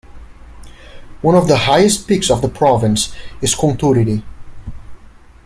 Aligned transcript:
One 1.21 1.35
of 1.35 1.47
the 1.47 1.57
highest 1.57 2.07
peaks 2.07 2.31
of 2.31 2.41
the 2.41 2.49
province 2.49 3.13
is 3.39 3.53
Kunturiri. 3.53 4.23